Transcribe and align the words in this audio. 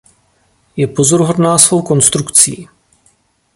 Je 0.75 0.87
pozoruhodná 0.87 1.57
svou 1.57 1.81
konstrukcí. 1.81 2.67